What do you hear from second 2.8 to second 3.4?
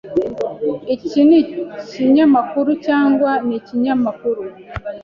cyangwa